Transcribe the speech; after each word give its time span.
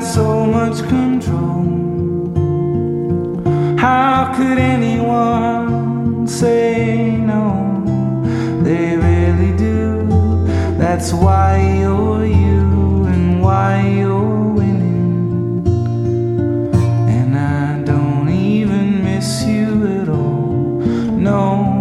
much 0.00 0.78
control. 0.88 1.64
How 3.78 4.32
could 4.34 4.56
anyone 4.56 6.26
say 6.26 7.16
no? 7.18 7.44
They 8.62 8.96
really 8.96 9.54
do. 9.56 10.06
That's 10.78 11.12
why 11.12 11.60
you're 11.80 12.24
you 12.24 13.04
and 13.04 13.42
why 13.42 13.86
you're 13.86 14.54
winning. 14.54 15.66
And 17.16 17.36
I 17.36 17.82
don't 17.82 18.30
even 18.30 19.04
miss 19.04 19.44
you 19.44 20.00
at 20.00 20.08
all. 20.08 20.80
No, 21.28 21.71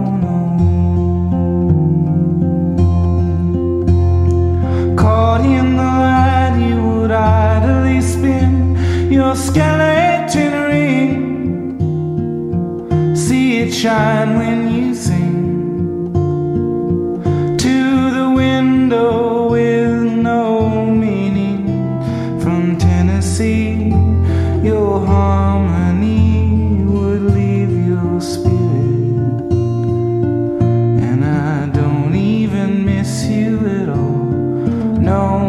your 9.31 9.39
skeleton 9.39 10.53
ring. 10.69 11.15
See 13.15 13.59
it 13.59 13.71
shine 13.71 14.37
when 14.37 14.69
you 14.75 14.93
sing 14.93 16.11
to 17.57 18.11
the 18.17 18.29
window 18.35 19.49
with 19.49 20.03
no 20.03 20.85
meaning 20.85 21.63
from 22.41 22.77
Tennessee. 22.77 23.93
Your 24.61 25.05
harmony 25.05 26.83
would 26.83 27.21
leave 27.37 27.87
your 27.87 28.19
spirit, 28.19 29.49
and 31.09 31.23
I 31.23 31.67
don't 31.67 32.15
even 32.15 32.83
miss 32.83 33.23
you 33.27 33.65
at 33.79 33.87
all. 33.87 34.27
No, 35.09 35.40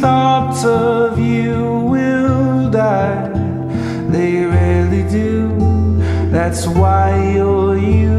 thoughts 0.00 0.64
of 0.64 1.18
you 1.18 1.80
will 1.92 2.70
die. 2.70 3.28
They 4.08 4.44
rarely 4.44 5.02
do. 5.08 5.56
That's 6.30 6.66
why 6.66 7.32
you're 7.34 7.78
you 7.78 8.15